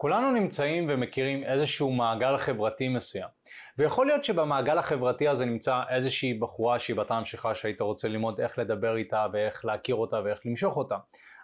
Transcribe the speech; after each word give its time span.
כולנו 0.00 0.32
נמצאים 0.32 0.86
ומכירים 0.88 1.44
איזשהו 1.44 1.92
מעגל 1.92 2.38
חברתי 2.38 2.88
מסוים. 2.88 3.28
ויכול 3.78 4.06
להיות 4.06 4.24
שבמעגל 4.24 4.78
החברתי 4.78 5.28
הזה 5.28 5.44
נמצא 5.44 5.82
איזושהי 5.90 6.34
בחורה 6.34 6.78
שהיא 6.78 6.96
בטעם 6.96 7.24
שלך 7.24 7.48
שהיית 7.54 7.80
רוצה 7.80 8.08
ללמוד 8.08 8.40
איך 8.40 8.58
לדבר 8.58 8.96
איתה 8.96 9.26
ואיך 9.32 9.64
להכיר 9.64 9.94
אותה 9.94 10.20
ואיך 10.24 10.40
למשוך 10.44 10.76
אותה. 10.76 10.96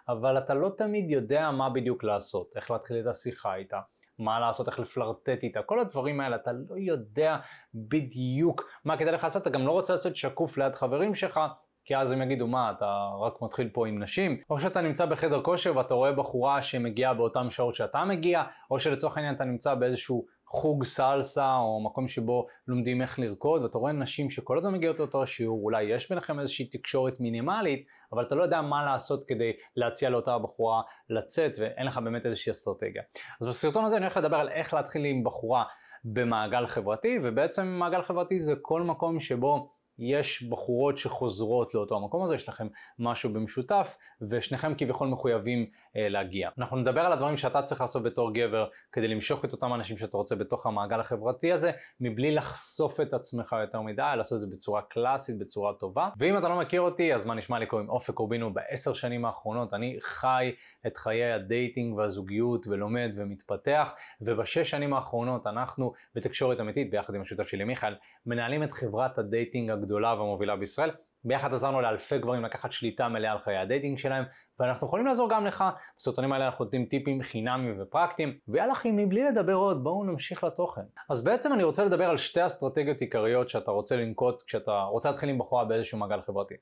אבל 0.09 0.37
אתה 0.37 0.53
לא 0.53 0.71
תמיד 0.77 1.11
יודע 1.11 1.51
מה 1.51 1.69
בדיוק 1.69 2.03
לעשות, 2.03 2.51
איך 2.55 2.71
להתחיל 2.71 2.99
את 2.99 3.07
השיחה 3.07 3.55
איתה, 3.55 3.79
מה 4.19 4.39
לעשות, 4.39 4.67
איך 4.67 4.79
לפלרטט 4.79 5.43
איתה, 5.43 5.61
כל 5.61 5.79
הדברים 5.79 6.19
האלה, 6.19 6.35
אתה 6.35 6.51
לא 6.51 6.75
יודע 6.77 7.37
בדיוק 7.75 8.69
מה 8.85 8.97
כדאי 8.97 9.11
לך 9.11 9.23
לעשות, 9.23 9.41
אתה 9.41 9.49
גם 9.49 9.67
לא 9.67 9.71
רוצה 9.71 9.93
לצאת 9.93 10.15
שקוף 10.15 10.57
ליד 10.57 10.75
חברים 10.75 11.15
שלך, 11.15 11.39
כי 11.87 11.97
אז 11.97 12.11
הם 12.11 12.21
יגידו, 12.21 12.47
מה, 12.47 12.71
אתה 12.77 13.09
רק 13.19 13.41
מתחיל 13.41 13.69
פה 13.73 13.87
עם 13.87 14.03
נשים? 14.03 14.41
או 14.49 14.59
שאתה 14.59 14.81
נמצא 14.81 15.05
בחדר 15.05 15.41
כושר 15.41 15.77
ואתה 15.77 15.93
רואה 15.93 16.11
בחורה 16.11 16.61
שמגיעה 16.61 17.13
באותן 17.13 17.49
שעות 17.49 17.75
שאתה 17.75 18.05
מגיע, 18.05 18.43
או 18.71 18.79
שלצורך 18.79 19.17
העניין 19.17 19.35
אתה 19.35 19.45
נמצא 19.45 19.73
באיזשהו 19.73 20.25
חוג 20.47 20.83
סלסה, 20.83 21.55
או 21.55 21.83
מקום 21.83 22.07
שבו 22.07 22.47
לומדים 22.67 23.01
איך 23.01 23.19
לרקוד, 23.19 23.63
ואתה 23.63 23.77
רואה 23.77 23.91
נשים 23.91 24.29
שכל 24.29 24.57
הזמן 24.57 24.73
מגיעות 24.73 24.99
לאותו 24.99 25.27
שיעור, 25.27 25.63
אולי 25.63 25.83
יש 25.83 26.09
ביניכם 26.09 26.39
איזושהי 26.39 26.65
תקשורת 26.65 27.19
מינימלית, 27.19 27.85
אבל 28.13 28.23
אתה 28.23 28.35
לא 28.35 28.43
יודע 28.43 28.61
מה 28.61 28.85
לעשות 28.85 29.23
כדי 29.23 29.51
להציע 29.75 30.09
לאותה 30.09 30.37
בחורה 30.37 30.81
לצאת, 31.09 31.51
ואין 31.59 31.87
לך 31.87 31.97
באמת 31.97 32.25
איזושהי 32.25 32.51
אסטרטגיה. 32.51 33.03
אז 33.41 33.47
בסרטון 33.47 33.85
הזה 33.85 33.97
אני 33.97 34.05
הולך 34.05 34.17
לדבר 34.17 34.37
על 34.37 34.49
איך 34.49 34.73
להתחיל 34.73 35.05
עם 35.05 35.23
בחורה 35.23 35.63
במעגל 36.03 36.67
חברתי, 36.67 37.19
ובעצם 37.23 37.67
מעגל 37.67 38.01
חברתי 38.01 38.39
זה 38.39 38.53
כל 38.61 38.81
מקום 38.81 39.19
שבו 39.19 39.76
יש 39.99 40.43
בחורות 40.43 40.97
שחוזרות 40.97 41.73
לאותו 41.73 41.95
המקום 41.95 42.23
הזה, 42.23 42.35
יש 42.35 42.49
לכם 42.49 42.67
משהו 42.99 43.33
במשותף, 43.33 43.97
ושניכם 44.29 44.73
כביכול 44.77 45.07
מחויבים 45.07 45.65
אה, 45.95 46.09
להגיע. 46.09 46.49
אנחנו 46.57 46.77
נדבר 46.77 47.01
על 47.01 47.13
הדברים 47.13 47.37
שאתה 47.37 47.61
צריך 47.61 47.81
לעשות 47.81 48.03
בתור 48.03 48.33
גבר, 48.33 48.67
כדי 48.91 49.07
למשוך 49.07 49.45
את 49.45 49.51
אותם 49.51 49.73
אנשים 49.73 49.97
שאתה 49.97 50.17
רוצה 50.17 50.35
בתוך 50.35 50.65
המעגל 50.65 50.99
החברתי 50.99 51.51
הזה, 51.51 51.71
מבלי 52.01 52.31
לחשוף 52.31 53.01
את 53.01 53.13
עצמך 53.13 53.55
יותר 53.61 53.81
מדי, 53.81 54.03
לעשות 54.17 54.35
את 54.35 54.41
זה 54.41 54.47
בצורה 54.55 54.81
קלאסית, 54.81 55.37
בצורה 55.37 55.73
טובה. 55.73 56.09
ואם 56.17 56.37
אתה 56.37 56.49
לא 56.49 56.59
מכיר 56.59 56.81
אותי, 56.81 57.13
אז 57.13 57.25
מה 57.25 57.33
נשמע 57.33 57.59
לי 57.59 57.65
קוראים 57.65 57.89
אופק 57.89 58.13
קורבינו 58.13 58.53
בעשר 58.53 58.93
שנים 58.93 59.25
האחרונות, 59.25 59.73
אני 59.73 59.97
חי 60.01 60.51
את 60.87 60.97
חיי 60.97 61.33
הדייטינג 61.33 61.97
והזוגיות, 61.97 62.67
ולומד 62.67 63.11
ומתפתח, 63.15 63.93
ובשש 64.21 64.69
שנים 64.69 64.93
האחרונות 64.93 65.47
אנחנו 65.47 65.93
בתקשורת 66.15 66.59
אמיתית, 66.59 66.91
ביחד 66.91 67.15
עם 67.15 67.21
השותף 67.21 67.47
שלי 67.47 67.63
מיכאל, 67.63 67.95
מנהלים 68.25 68.63
את 68.63 68.73
חברת 68.73 69.17
הדייטינג 69.17 69.71
הגדולה 69.87 70.13
והמובילה 70.13 70.55
בישראל. 70.55 70.91
ביחד 71.23 71.53
עזרנו 71.53 71.81
לאלפי 71.81 72.17
גברים 72.19 72.43
לקחת 72.43 72.71
שליטה 72.71 73.07
מלאה 73.07 73.31
על 73.31 73.39
חיי 73.39 73.57
הדייטינג 73.57 73.97
שלהם, 73.97 74.23
ואנחנו 74.59 74.87
יכולים 74.87 75.05
לעזור 75.05 75.29
גם 75.29 75.45
לך. 75.45 75.63
בסרטונים 75.99 76.33
האלה 76.33 76.45
אנחנו 76.45 76.65
נותנים 76.65 76.85
טיפים 76.85 77.21
חינמיים 77.21 77.77
ופרקטיים, 77.79 78.37
ויאללה 78.47 78.73
אחי, 78.73 78.91
מבלי 78.91 79.23
לדבר 79.23 79.53
עוד, 79.53 79.83
בואו 79.83 80.03
נמשיך 80.03 80.43
לתוכן. 80.43 80.81
אז 81.09 81.23
בעצם 81.23 81.53
אני 81.53 81.63
רוצה 81.63 81.85
לדבר 81.85 82.09
על 82.09 82.17
שתי 82.17 82.45
אסטרטגיות 82.45 83.01
עיקריות 83.01 83.49
שאתה 83.49 83.71
רוצה 83.71 83.95
לנקוט 83.95 84.43
כשאתה 84.43 84.81
רוצה 84.81 85.09
להתחיל 85.09 85.29
עם 85.29 85.37
בחורה 85.37 85.65
באיזשהו 85.65 85.97
מעגל 85.97 86.21
חברתי. 86.21 86.55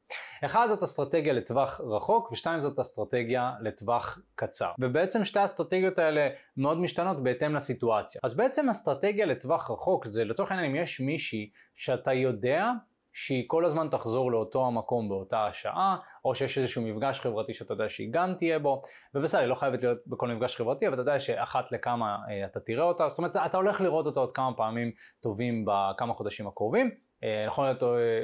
אחד 0.46 0.68
זאת 0.70 0.84
אסטרטגיה 0.84 1.34
לטווח 1.34 1.82
רחוק, 1.84 2.32
ושתיים 2.32 2.60
זאת 2.60 2.80
אסטרטגיה 2.80 3.54
לטווח 3.62 4.20
קצר. 4.36 4.72
ובעצם 4.80 5.26
שתי 5.26 5.40
האסטרטגיות 5.40 6.00
האלה 6.00 6.30
מאוד 6.58 6.78
משתנות 6.78 7.24
בהתאם 7.24 7.56
לסיטואציה. 7.56 8.22
אז 8.24 8.38
בעצם 8.38 8.70
אסטרטגיה 8.70 9.26
לטווח 9.26 9.72
רחוק 9.72 10.06
זה 10.06 10.26
לצורך 10.26 10.52
העניין 10.52 10.70
אם 10.70 10.76
יש 10.76 11.00
מישהי 11.00 11.50
שאתה 11.76 12.14
יודע 12.14 12.72
שהיא 13.16 13.44
כל 13.48 13.66
הזמן 13.66 13.88
תחזור 13.92 14.32
לאותו 14.32 14.68
המקום 14.68 15.10
באותה 15.10 15.48
השעה, 15.48 15.98
או 16.26 16.36
שיש 16.36 16.58
איזשהו 16.58 16.82
מפגש 16.82 17.20
חברתי 17.20 17.54
שאתה 17.54 17.74
יודע 17.74 17.90
שהיא 17.90 18.10
גם 18.12 18.34
תהיה 18.34 18.60
בו, 18.60 18.84
ובסדר, 19.14 19.42
היא 19.42 19.48
לא 19.48 19.56
חייבת 19.56 19.84
להיות 19.84 19.98
בכל 20.08 20.28
מפגש 20.28 20.56
חברתי, 20.56 20.88
אבל 20.88 20.94
אתה 20.94 21.02
יודע 21.02 21.20
שאחת 21.20 21.72
לכמה 21.72 22.18
אה, 22.30 22.46
אתה 22.46 22.60
תראה 22.60 22.84
אותה, 22.84 23.10
זאת 23.10 23.18
אומרת, 23.18 23.36
אתה 23.36 23.58
הולך 23.58 23.82
לראות 23.82 24.06
אותה 24.06 24.20
עוד 24.20 24.32
כמה 24.32 24.54
פעמים 24.54 24.92
טובים 25.20 25.66
בכמה 25.68 26.14
חודשים 26.14 26.48
הקרובים. 26.48 26.92
אה, 27.24 27.48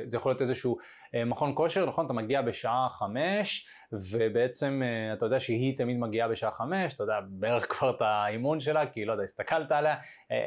זה 0.08 0.18
יכול 0.18 0.32
להיות 0.32 0.42
איזשהו 0.42 0.78
אה, 1.16 1.26
מכון 1.26 1.52
כושר, 1.56 1.86
נכון? 1.86 2.06
אתה 2.06 2.14
מגיע 2.14 2.42
בשעה 2.42 2.88
חמש, 2.90 3.68
ובעצם 4.12 4.82
אתה 5.14 5.26
יודע 5.26 5.40
שהיא 5.40 5.78
תמיד 5.78 5.98
מגיעה 5.98 6.28
בשעה 6.28 6.52
חמש, 6.52 6.94
אתה 6.94 7.04
יודע 7.04 7.20
בערך 7.30 7.72
כבר 7.72 7.90
את 7.90 8.02
האימון 8.02 8.60
שלה, 8.60 8.86
כי 8.88 9.06
לא 9.06 9.12
יודע, 9.12 9.24
הסתכלת 9.24 9.72
עליה, 9.72 9.96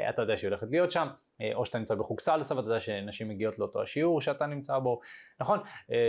אתה 0.09 0.22
יודע 0.22 0.37
שהיא 0.37 0.49
הולכת 0.49 0.66
להיות 0.71 0.91
שם. 0.91 1.09
או 1.55 1.67
שאתה 1.67 1.78
נמצא 1.78 1.95
בחוג 1.95 2.21
סלסה 2.21 2.56
ואתה 2.56 2.69
יודע 2.69 2.81
שנשים 2.81 3.28
מגיעות 3.28 3.59
לאותו 3.59 3.83
השיעור 3.83 4.21
שאתה 4.21 4.47
נמצא 4.47 4.78
בו, 4.78 5.00
נכון? 5.41 5.59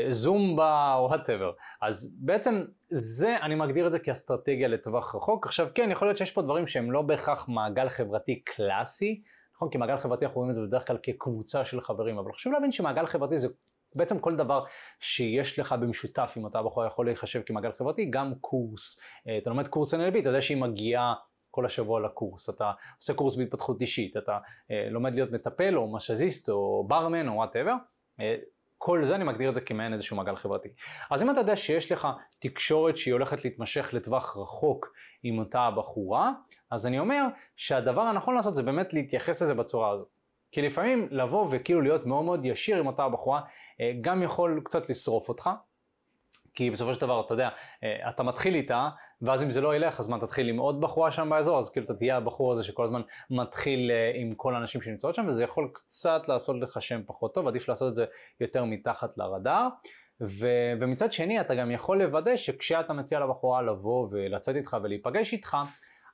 זומבה 0.10 0.94
או 0.96 1.04
whatever. 1.04 1.52
אז 1.82 2.18
בעצם 2.20 2.64
זה, 2.90 3.38
אני 3.42 3.56
מגדיר 3.56 3.88
את 3.88 3.92
זה 3.92 4.00
כאסטרטגיה 4.00 4.68
לטווח 4.68 5.16
רחוק. 5.16 5.46
עכשיו 5.46 5.68
כן, 5.76 5.92
יכול 5.92 6.08
להיות 6.08 6.18
שיש 6.18 6.32
פה 6.32 6.42
דברים 6.42 6.68
שהם 6.68 6.92
לא 6.92 7.02
בהכרח 7.02 7.48
מעגל 7.48 7.90
חברתי 7.90 8.42
קלאסי, 8.44 9.22
נכון? 9.56 9.70
כי 9.70 9.78
מעגל 9.78 9.98
חברתי 9.98 10.26
אנחנו 10.26 10.38
רואים 10.38 10.50
את 10.50 10.56
זה 10.56 10.62
בדרך 10.62 10.88
כלל 10.88 10.98
כקבוצה 11.04 11.66
של 11.66 11.82
חברים, 11.82 12.18
אבל 12.18 12.34
חשוב 12.34 12.54
להבין 12.54 12.72
שמעגל 12.72 13.06
חברתי 13.06 13.38
זה 13.40 13.48
בעצם 13.96 14.20
כל 14.20 14.36
דבר 14.36 14.64
שיש 15.00 15.60
לך 15.60 15.76
במשותף 15.82 16.34
עם 16.38 16.44
אותה 16.44 16.64
בחורה 16.64 16.88
יכול 16.88 17.06
להיחשב 17.06 17.42
כמעגל 17.46 17.72
חברתי, 17.78 18.06
גם 18.06 18.34
קורס. 18.42 19.00
אה, 19.28 19.38
אתה 19.38 19.50
לומד 19.50 19.68
קורס 19.68 19.94
NLP, 19.94 20.20
אתה 20.20 20.30
יודע 20.30 20.42
שהיא 20.42 20.58
מגיעה 20.58 21.14
כל 21.56 21.66
השבוע 21.66 22.00
לקורס, 22.00 22.50
אתה 22.50 22.72
עושה 22.98 23.14
קורס 23.14 23.36
בהתפתחות 23.36 23.82
אישית, 23.82 24.18
אתה 24.18 24.38
אה, 24.72 24.88
לומד 24.90 25.16
להיות 25.16 25.32
מטפל 25.32 25.78
או 25.78 25.94
משאזיסט 25.94 26.50
או 26.50 26.86
ברמן 26.88 27.28
או 27.28 27.34
whatever. 27.34 27.74
אה, 28.20 28.36
כל 28.78 29.06
זה 29.06 29.16
אני 29.16 29.24
מגדיר 29.24 29.50
את 29.50 29.56
זה 29.56 29.62
כמעין 29.62 29.94
איזשהו 29.94 30.18
מעגל 30.18 30.36
חברתי. 30.36 30.70
אז 31.12 31.24
אם 31.24 31.32
אתה 31.32 31.40
יודע 31.40 31.56
שיש 31.56 31.92
לך 31.92 32.08
תקשורת 32.40 32.98
שהיא 32.98 33.14
הולכת 33.14 33.46
להתמשך 33.46 33.90
לטווח 33.94 34.38
רחוק 34.38 34.94
עם 35.24 35.40
אותה 35.40 35.60
הבחורה, 35.60 36.32
אז 36.72 36.88
אני 36.88 37.00
אומר 37.00 37.24
שהדבר 37.56 38.02
הנכון 38.02 38.36
לעשות 38.36 38.56
זה 38.56 38.64
באמת 38.64 38.94
להתייחס 38.94 39.42
לזה 39.42 39.54
בצורה 39.54 39.90
הזאת. 39.90 40.08
כי 40.52 40.62
לפעמים 40.62 41.08
לבוא 41.12 41.48
וכאילו 41.52 41.82
להיות 41.82 42.06
מאוד 42.06 42.26
מאוד 42.26 42.46
ישיר 42.46 42.78
עם 42.78 42.88
אותה 42.88 43.04
הבחורה, 43.04 43.42
אה, 43.82 43.92
גם 44.02 44.24
יכול 44.24 44.62
קצת 44.66 44.90
לשרוף 44.90 45.30
אותך, 45.30 45.50
כי 46.56 46.72
בסופו 46.72 46.94
של 46.94 47.02
דבר, 47.02 47.22
אתה 47.26 47.34
יודע, 47.34 47.50
אה, 47.84 48.10
אתה 48.10 48.24
מתחיל 48.24 48.56
איתה, 48.56 48.90
ואז 49.22 49.44
אם 49.44 49.52
זה 49.52 49.62
לא 49.62 49.76
ילך, 49.76 50.00
אז 50.00 50.08
מה, 50.08 50.20
תתחיל 50.20 50.50
עם 50.50 50.58
עוד 50.58 50.82
בחורה 50.82 51.12
שם 51.12 51.30
באזור, 51.30 51.60
אז 51.60 51.70
כאילו 51.70 51.86
אתה 51.86 51.94
תהיה 51.94 52.18
הבחור 52.18 52.52
הזה 52.52 52.64
שכל 52.64 52.86
הזמן 52.86 53.02
מתחיל 53.30 53.92
אה, 53.92 54.12
עם 54.16 54.34
כל 54.36 54.56
האנשים 54.56 54.82
שנמצאות 54.82 55.16
שם, 55.16 55.26
וזה 55.28 55.44
יכול 55.44 55.70
קצת 55.74 56.28
לעשות 56.28 56.56
לך 56.62 56.82
שם 56.82 57.02
פחות 57.06 57.34
טוב, 57.34 57.48
עדיף 57.48 57.70
לעשות 57.70 57.90
את 57.90 57.96
זה 57.96 58.06
יותר 58.42 58.64
מתחת 58.64 59.18
לרדאר. 59.18 59.68
ו- 60.22 60.74
ומצד 60.80 61.12
שני, 61.12 61.42
אתה 61.42 61.56
גם 61.56 61.72
יכול 61.72 62.04
לוודא 62.04 62.38
שכשאתה 62.38 62.94
מציע 62.94 63.20
לבחורה 63.20 63.62
לבוא 63.62 64.08
ולצאת 64.12 64.56
איתך 64.56 64.78
ולהיפגש 64.84 65.34
איתך, 65.34 65.58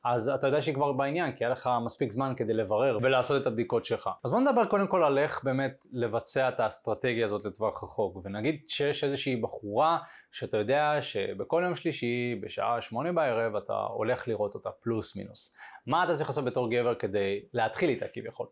אז 0.03 0.29
אתה 0.29 0.47
יודע 0.47 0.61
שהיא 0.61 0.75
כבר 0.75 0.91
בעניין, 0.91 1.31
כי 1.31 1.43
היה 1.43 1.51
לך 1.51 1.69
מספיק 1.85 2.11
זמן 2.11 2.33
כדי 2.37 2.53
לברר 2.53 2.97
ולעשות 3.01 3.41
את 3.41 3.47
הבדיקות 3.47 3.85
שלך. 3.85 4.09
אז 4.23 4.31
בוא 4.31 4.39
נדבר 4.39 4.65
קודם 4.65 4.87
כל 4.87 5.03
על 5.03 5.17
איך 5.17 5.43
באמת 5.43 5.85
לבצע 5.91 6.49
את 6.49 6.59
האסטרטגיה 6.59 7.25
הזאת 7.25 7.45
לטווח 7.45 7.83
רחוק, 7.83 8.17
ונגיד 8.25 8.61
שיש 8.67 9.03
איזושהי 9.03 9.35
בחורה 9.35 9.97
שאתה 10.31 10.57
יודע 10.57 10.97
שבכל 11.01 11.61
יום 11.65 11.75
שלישי 11.75 12.39
בשעה 12.41 12.81
שמונה 12.81 13.11
בערב 13.11 13.55
אתה 13.55 13.73
הולך 13.73 14.27
לראות 14.27 14.55
אותה 14.55 14.69
פלוס 14.71 15.15
מינוס. 15.15 15.55
מה 15.87 16.03
אתה 16.03 16.13
צריך 16.13 16.29
לעשות 16.29 16.45
בתור 16.45 16.71
גבר 16.71 16.95
כדי 16.95 17.39
להתחיל 17.53 17.89
איתה 17.89 18.05
כביכול? 18.13 18.47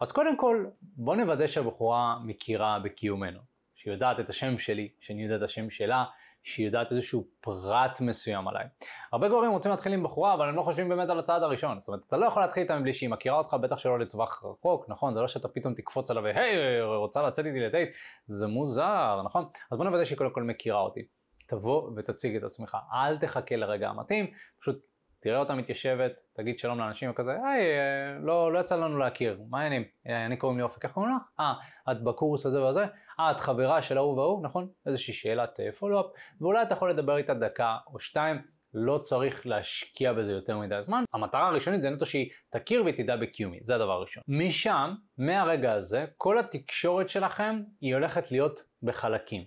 אז 0.00 0.12
קודם 0.12 0.36
כל 0.36 0.66
בוא 0.82 1.16
נוודא 1.16 1.46
שהבחורה 1.46 2.16
מכירה 2.24 2.78
בקיומנו, 2.78 3.40
שהיא 3.76 3.92
יודעת 3.92 4.20
את 4.20 4.28
השם 4.28 4.58
שלי, 4.58 4.88
שאני 5.00 5.22
יודע 5.22 5.36
את 5.36 5.42
השם 5.42 5.70
שלה, 5.70 6.04
שהיא 6.48 6.66
יודעת 6.66 6.92
איזשהו 6.92 7.24
פרט 7.40 8.00
מסוים 8.00 8.48
עליי. 8.48 8.64
הרבה 9.12 9.28
גברים 9.28 9.50
רוצים 9.50 9.70
להתחיל 9.70 9.92
עם 9.92 10.02
בחורה, 10.02 10.34
אבל 10.34 10.48
הם 10.48 10.56
לא 10.56 10.62
חושבים 10.62 10.88
באמת 10.88 11.10
על 11.10 11.18
הצעד 11.18 11.42
הראשון. 11.42 11.80
זאת 11.80 11.88
אומרת, 11.88 12.00
אתה 12.08 12.16
לא 12.16 12.26
יכול 12.26 12.42
להתחיל 12.42 12.62
איתה 12.62 12.78
מבלי 12.78 12.94
שהיא 12.94 13.10
מכירה 13.10 13.38
אותך, 13.38 13.54
בטח 13.54 13.78
שלא 13.78 13.98
לטווח 13.98 14.44
רחוק, 14.44 14.88
נכון? 14.88 15.14
זה 15.14 15.20
לא 15.20 15.28
שאתה 15.28 15.48
פתאום 15.48 15.74
תקפוץ 15.74 16.10
עליו 16.10 16.22
והי, 16.22 16.80
רוצה 16.82 17.22
לצאת 17.22 17.46
איתי 17.46 17.60
לדייט, 17.60 17.88
זה 18.26 18.46
מוזר, 18.46 19.22
נכון? 19.24 19.44
אז 19.70 19.78
בוא 19.78 19.84
נוודא 19.84 20.04
שהיא 20.04 20.18
קודם 20.18 20.30
כל 20.30 20.42
מכירה 20.42 20.80
אותי. 20.80 21.06
תבוא 21.46 21.90
ותציג 21.96 22.36
את 22.36 22.42
עצמך, 22.42 22.76
אל 22.92 23.18
תחכה 23.18 23.56
לרגע 23.56 23.88
המתאים, 23.88 24.26
פשוט 24.60 24.87
תראה 25.20 25.38
אותה 25.38 25.54
מתיישבת, 25.54 26.12
תגיד 26.36 26.58
שלום 26.58 26.78
לאנשים 26.78 27.10
וכזה, 27.10 27.30
היי, 27.30 27.78
אה, 27.78 28.18
לא, 28.20 28.52
לא 28.52 28.58
יצא 28.58 28.76
לנו 28.76 28.98
להכיר, 28.98 29.40
מה 29.50 29.60
העניינים? 29.60 29.88
אה, 30.08 30.26
אני 30.26 30.36
קוראים 30.36 30.58
לי 30.58 30.64
אופק, 30.64 30.84
איך 30.84 30.92
קוראים 30.92 31.16
לך? 31.16 31.22
אה, 31.40 31.54
את 31.90 32.02
בקורס 32.04 32.46
הזה 32.46 32.62
והזה? 32.62 32.84
אה, 33.20 33.30
את 33.30 33.40
חברה 33.40 33.82
של 33.82 33.98
ההוא 33.98 34.18
וההוא, 34.18 34.42
נכון? 34.42 34.68
איזושהי 34.86 35.14
שאלת 35.14 35.60
פולו-אפ, 35.78 36.06
אה, 36.06 36.10
ואולי 36.40 36.62
אתה 36.62 36.74
יכול 36.74 36.90
לדבר 36.90 37.16
איתה 37.16 37.34
דקה 37.34 37.76
או 37.86 38.00
שתיים, 38.00 38.36
לא 38.74 38.98
צריך 38.98 39.46
להשקיע 39.46 40.12
בזה 40.12 40.32
יותר 40.32 40.58
מדי 40.58 40.78
זמן. 40.82 41.04
המטרה 41.14 41.48
הראשונית 41.48 41.82
זה 41.82 41.90
נטו 41.90 42.06
שהיא 42.06 42.30
תכיר 42.50 42.84
והיא 42.84 43.04
תדע 43.04 43.16
בקיומי, 43.16 43.58
זה 43.62 43.74
הדבר 43.74 43.92
הראשון. 43.92 44.22
משם, 44.28 44.94
מהרגע 45.18 45.72
הזה, 45.72 46.04
כל 46.16 46.38
התקשורת 46.38 47.08
שלכם 47.08 47.60
היא 47.80 47.94
הולכת 47.94 48.32
להיות 48.32 48.60
בחלקים. 48.82 49.44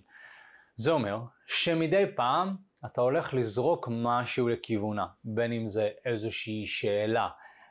זה 0.76 0.90
אומר 0.90 1.18
שמדי 1.46 2.04
פעם 2.16 2.56
אתה 2.86 3.00
הולך 3.00 3.34
לזרוק 3.34 3.88
משהו 3.90 4.48
לכיוונה, 4.48 5.06
בין 5.24 5.52
אם 5.52 5.68
זה 5.68 5.88
איזושהי 6.04 6.66
שאלה, 6.66 7.28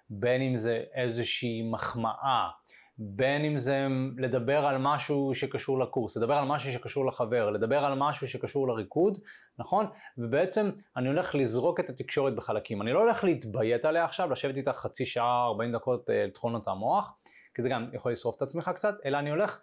בין 0.09 0.41
אם 0.41 0.57
זה 0.57 0.83
איזושהי 0.93 1.69
מחמאה, 1.71 2.49
בין 2.97 3.45
אם 3.45 3.59
זה 3.59 3.87
לדבר 4.17 4.65
על 4.65 4.77
משהו 4.79 5.31
שקשור 5.35 5.79
לקורס, 5.79 6.17
לדבר 6.17 6.33
על 6.33 6.45
משהו 6.45 6.71
שקשור 6.71 7.05
לחבר, 7.05 7.49
לדבר 7.49 7.85
על 7.85 7.93
משהו 7.97 8.27
שקשור 8.27 8.67
לריקוד, 8.67 9.19
נכון? 9.59 9.85
ובעצם 10.17 10.71
אני 10.97 11.07
הולך 11.07 11.35
לזרוק 11.35 11.79
את 11.79 11.89
התקשורת 11.89 12.35
בחלקים. 12.35 12.81
אני 12.81 12.93
לא 12.93 12.99
הולך 12.99 13.23
להתביית 13.23 13.85
עליה 13.85 14.05
עכשיו, 14.05 14.31
לשבת 14.31 14.55
איתה 14.57 14.73
חצי 14.73 15.05
שעה, 15.05 15.45
40 15.45 15.71
דקות, 15.71 16.09
אה, 16.09 16.25
לטחון 16.27 16.55
אותה 16.55 16.73
מוח, 16.73 17.13
כי 17.55 17.61
זה 17.61 17.69
גם 17.69 17.89
יכול 17.93 18.11
לשרוף 18.11 18.37
את 18.37 18.41
עצמך 18.41 18.71
קצת, 18.75 18.93
אלא 19.05 19.19
אני 19.19 19.29
הולך 19.29 19.59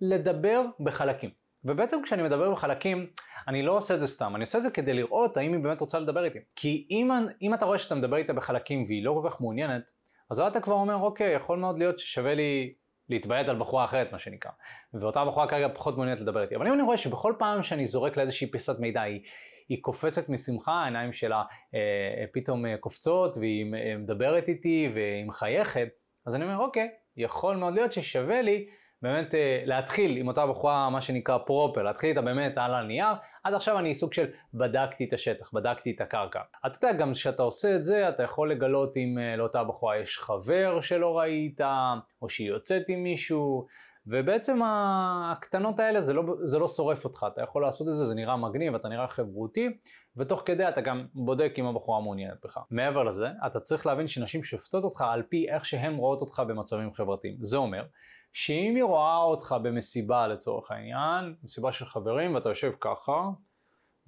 לדבר 0.00 0.62
בחלקים. 0.80 1.45
ובעצם 1.64 2.02
כשאני 2.02 2.22
מדבר 2.22 2.50
בחלקים, 2.50 3.06
אני 3.48 3.62
לא 3.62 3.76
עושה 3.76 3.94
את 3.94 4.00
זה 4.00 4.06
סתם, 4.06 4.32
אני 4.36 4.42
עושה 4.42 4.58
את 4.58 4.62
זה 4.62 4.70
כדי 4.70 4.94
לראות 4.94 5.36
האם 5.36 5.52
היא 5.52 5.60
באמת 5.60 5.80
רוצה 5.80 5.98
לדבר 5.98 6.24
איתי. 6.24 6.38
כי 6.56 6.86
אם, 6.90 7.10
אם 7.42 7.54
אתה 7.54 7.64
רואה 7.64 7.78
שאתה 7.78 7.94
מדבר 7.94 8.16
איתה 8.16 8.32
בחלקים 8.32 8.84
והיא 8.84 9.04
לא 9.04 9.20
כל 9.22 9.30
כך 9.30 9.40
מעוניינת, 9.40 9.82
אז 10.30 10.40
אתה 10.40 10.60
כבר 10.60 10.74
אומר, 10.74 10.94
אוקיי, 10.94 11.32
יכול 11.34 11.58
מאוד 11.58 11.78
להיות 11.78 11.98
ששווה 11.98 12.34
לי 12.34 12.74
להתביית 13.08 13.48
על 13.48 13.58
בחורה 13.58 13.84
אחרת, 13.84 14.12
מה 14.12 14.18
שנקרא. 14.18 14.50
ואותה 14.94 15.24
בחורה 15.24 15.48
כרגע 15.48 15.68
פחות 15.74 15.96
מעוניינת 15.96 16.20
לדבר 16.20 16.42
איתי. 16.42 16.56
אבל 16.56 16.66
אם 16.66 16.72
אני 16.72 16.82
רואה 16.82 16.96
שבכל 16.96 17.34
פעם 17.38 17.62
שאני 17.62 17.86
זורק 17.86 18.16
לאיזושהי 18.16 18.50
פיסת 18.50 18.80
מידע, 18.80 19.02
היא, 19.02 19.20
היא 19.68 19.78
קופצת 19.82 20.28
משמחה, 20.28 20.72
העיניים 20.72 21.12
שלה 21.12 21.42
אה, 21.74 21.78
אה 22.20 22.24
פתאום 22.32 22.66
אה, 22.66 22.76
קופצות, 22.76 23.36
והיא 23.36 23.74
אה, 23.74 23.96
מדברת 23.98 24.48
איתי 24.48 24.90
והיא 24.94 25.24
מחייכת, 25.24 25.88
אז 26.26 26.34
אני 26.34 26.44
אומר, 26.44 26.58
אוקיי, 26.58 26.88
יכול 27.16 27.56
מאוד 27.56 27.74
להיות 27.74 27.92
ששווה 27.92 28.42
לי 28.42 28.66
באמת 29.02 29.34
אה, 29.34 29.62
להתחיל 29.64 30.16
עם 30.16 30.28
אותה 30.28 30.46
בחורה, 30.46 30.90
מה 30.90 31.00
שנקרא 31.00 31.38
פרופר, 31.38 31.82
להתחיל 31.82 32.10
איתה 32.10 32.20
באמת 32.20 32.52
על 32.56 32.74
הנייר, 32.74 33.12
עד 33.44 33.54
עכשיו 33.54 33.78
אני 33.78 33.94
סוג 33.94 34.12
של 34.12 34.26
בדקתי 34.54 35.04
את 35.04 35.12
השטח, 35.12 35.50
בדקתי 35.52 35.90
את 35.96 36.00
הקרקע. 36.00 36.40
אתה 36.66 36.86
יודע, 36.86 36.98
גם 36.98 37.12
כשאתה 37.12 37.42
עושה 37.42 37.76
את 37.76 37.84
זה, 37.84 38.08
אתה 38.08 38.22
יכול 38.22 38.50
לגלות 38.50 38.96
אם 38.96 39.18
אה, 39.18 39.36
לאותה 39.36 39.64
בחורה 39.64 39.98
יש 39.98 40.18
חבר 40.18 40.80
שלא 40.80 41.18
ראית, 41.18 41.60
או 42.22 42.28
שהיא 42.28 42.48
יוצאת 42.48 42.82
עם 42.88 43.02
מישהו, 43.02 43.66
ובעצם 44.06 44.60
הקטנות 44.64 45.80
האלה 45.80 46.02
זה 46.02 46.12
לא, 46.12 46.22
זה 46.44 46.58
לא 46.58 46.66
שורף 46.66 47.04
אותך, 47.04 47.26
אתה 47.32 47.42
יכול 47.42 47.62
לעשות 47.62 47.88
את 47.88 47.94
זה, 47.94 48.04
זה 48.04 48.14
נראה 48.14 48.36
מגניב, 48.36 48.74
אתה 48.74 48.88
נראה 48.88 49.08
חברותי, 49.08 49.68
ותוך 50.16 50.42
כדי 50.46 50.68
אתה 50.68 50.80
גם 50.80 51.06
בודק 51.14 51.54
אם 51.58 51.66
הבחורה 51.66 52.00
מעוניינת 52.00 52.36
בך. 52.44 52.58
מעבר 52.70 53.02
לזה, 53.02 53.28
אתה 53.46 53.60
צריך 53.60 53.86
להבין 53.86 54.08
שנשים 54.08 54.44
שופטות 54.44 54.84
אותך 54.84 55.04
על 55.08 55.22
פי 55.28 55.48
איך 55.48 55.64
שהן 55.64 55.94
רואות 55.94 56.20
אותך 56.20 56.42
במצבים 56.48 56.94
חברתיים. 56.94 57.36
זה 57.40 57.56
אומר 57.56 57.84
שאם 58.36 58.72
היא 58.74 58.84
רואה 58.84 59.16
אותך 59.16 59.54
במסיבה 59.62 60.26
לצורך 60.26 60.70
העניין, 60.70 61.34
מסיבה 61.44 61.72
של 61.72 61.86
חברים 61.86 62.34
ואתה 62.34 62.48
יושב 62.48 62.72
ככה, 62.80 63.30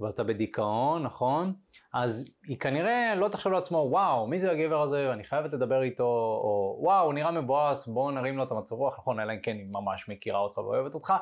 ואתה 0.00 0.24
בדיכאון, 0.24 1.02
נכון? 1.02 1.54
אז 1.94 2.30
היא 2.48 2.58
כנראה 2.58 3.14
לא 3.14 3.28
תחשוב 3.28 3.52
לעצמו, 3.52 3.78
וואו, 3.90 4.26
מי 4.26 4.40
זה 4.40 4.50
הגבר 4.50 4.82
הזה, 4.82 5.12
אני 5.12 5.24
חייבת 5.24 5.52
לדבר 5.52 5.82
איתו, 5.82 6.04
או 6.44 6.78
וואו, 6.82 7.04
הוא 7.04 7.14
נראה 7.14 7.30
מבואס, 7.30 7.86
בואו 7.86 8.10
נרים 8.10 8.36
לו 8.36 8.42
את 8.42 8.50
המצב 8.50 8.74
רוח, 8.74 8.98
נכון, 8.98 9.20
אלא 9.20 9.32
אם 9.32 9.40
כן 9.40 9.56
היא 9.56 9.66
ממש 9.72 10.08
מכירה 10.08 10.38
אותך 10.38 10.58
ואוהבת 10.58 10.94
אותך, 10.94 11.14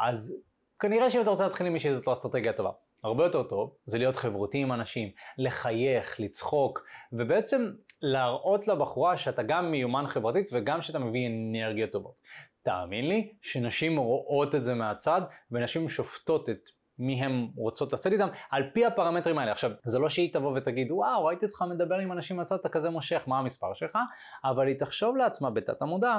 אז 0.00 0.34
כנראה 0.80 1.10
שאם 1.10 1.20
אתה 1.20 1.30
רוצה 1.30 1.44
להתחיל 1.44 1.66
עם 1.66 1.72
מישהי 1.72 1.94
זאת 1.94 2.06
לא 2.06 2.12
אסטרטגיה 2.12 2.52
טובה. 2.52 2.70
הרבה 3.04 3.24
יותר 3.24 3.42
טוב 3.42 3.74
זה 3.86 3.98
להיות 3.98 4.16
חברותי 4.16 4.58
עם 4.58 4.72
אנשים, 4.72 5.08
לחייך, 5.38 6.20
לצחוק, 6.20 6.84
ובעצם 7.12 7.70
להראות 8.02 8.68
לבחורה 8.68 9.16
שאתה 9.16 9.42
גם 9.42 9.70
מיומן 9.70 10.06
חברתית 10.06 10.48
וגם 10.52 10.82
שאתה 10.82 10.98
מביא 10.98 11.28
אנרגיות 11.28 11.90
טובות. 11.90 12.14
תאמין 12.62 13.08
לי 13.08 13.32
שנשים 13.42 13.96
רואות 13.98 14.54
את 14.54 14.64
זה 14.64 14.74
מהצד 14.74 15.22
ונשים 15.50 15.88
שופטות 15.88 16.50
את 16.50 16.60
מי 16.98 17.24
הן 17.24 17.48
רוצות 17.56 17.92
לצאת 17.92 18.12
איתם 18.12 18.28
על 18.50 18.70
פי 18.72 18.86
הפרמטרים 18.86 19.38
האלה. 19.38 19.52
עכשיו, 19.52 19.70
זה 19.84 19.98
לא 19.98 20.08
שהיא 20.08 20.32
תבוא 20.32 20.52
ותגיד, 20.56 20.90
וואו, 20.90 21.24
ראיתי 21.24 21.46
אותך 21.46 21.62
מדבר 21.70 21.94
עם 21.94 22.12
אנשים 22.12 22.36
מהצד, 22.36 22.54
אתה 22.54 22.68
כזה 22.68 22.90
מושך, 22.90 23.22
מה 23.26 23.38
המספר 23.38 23.74
שלך? 23.74 23.98
אבל 24.44 24.66
היא 24.66 24.78
תחשוב 24.78 25.16
לעצמה 25.16 25.50
בתת 25.50 25.82
המודע, 25.82 26.18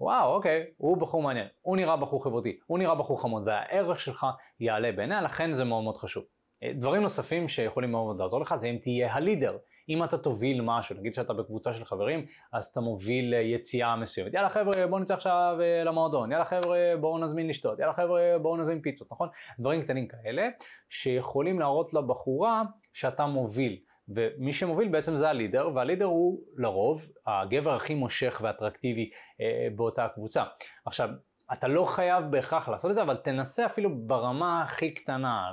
וואו, 0.00 0.34
אוקיי, 0.34 0.64
הוא 0.76 0.96
בחור 0.96 1.22
מעניין, 1.22 1.46
הוא 1.62 1.76
נראה 1.76 1.96
בחור 1.96 2.24
חברותי, 2.24 2.58
הוא 2.66 2.78
נראה 2.78 2.94
בחור 2.94 3.22
חמוד, 3.22 3.42
והערך 3.46 4.00
שלך 4.00 4.26
יעלה 4.60 4.92
בעיניה, 4.92 5.22
לכן 5.22 5.54
זה 5.54 5.64
מאוד 5.64 5.84
מאוד 5.84 5.96
חשוב. 5.96 6.24
דברים 6.74 7.02
נוספים 7.02 7.48
שיכולים 7.48 7.90
מאוד 7.90 8.20
לעזור 8.20 8.40
לך 8.40 8.54
זה 8.56 8.66
אם 8.66 8.78
תהיה 8.82 9.14
הלידר. 9.14 9.56
אם 9.88 10.04
אתה 10.04 10.18
תוביל 10.18 10.60
משהו, 10.60 10.96
נגיד 10.96 11.14
שאתה 11.14 11.32
בקבוצה 11.32 11.74
של 11.74 11.84
חברים, 11.84 12.26
אז 12.52 12.64
אתה 12.64 12.80
מוביל 12.80 13.34
אה, 13.34 13.40
יציאה 13.40 13.96
מסוימת. 13.96 14.34
יאללה 14.34 14.48
חבר'ה, 14.48 14.86
בואו 14.86 15.00
נצא 15.00 15.14
עכשיו 15.14 15.56
אה, 15.60 15.84
למועדון, 15.84 16.32
יאללה 16.32 16.44
חבר'ה, 16.44 16.78
בואו 17.00 17.18
נזמין 17.18 17.48
לשתות, 17.48 17.78
יאללה 17.78 17.92
חבר'ה, 17.92 18.20
בואו 18.42 18.56
נזמין 18.56 18.80
פיצות, 18.80 19.12
נכון? 19.12 19.28
דברים 19.58 19.82
קטנים 19.82 20.08
כאלה, 20.08 20.48
שיכולים 20.88 21.60
להראות 21.60 21.94
לבחורה 21.94 22.62
שאתה 22.92 23.26
מוביל. 23.26 23.78
ומי 24.08 24.52
שמוביל 24.52 24.88
בעצם 24.88 25.16
זה 25.16 25.28
הלידר, 25.28 25.70
והלידר 25.74 26.04
הוא 26.04 26.40
לרוב 26.56 27.02
הגבר 27.26 27.74
הכי 27.74 27.94
מושך 27.94 28.40
ואטרקטיבי 28.44 29.10
אה, 29.40 29.68
באותה 29.76 30.04
הקבוצה. 30.04 30.44
עכשיו, 30.86 31.08
אתה 31.52 31.68
לא 31.68 31.84
חייב 31.84 32.24
בהכרח 32.30 32.68
לעשות 32.68 32.90
את 32.90 32.94
זה, 32.94 33.02
אבל 33.02 33.16
תנסה 33.16 33.66
אפילו 33.66 33.90
ברמה 33.96 34.62
הכי 34.62 34.94
קטנה, 34.94 35.50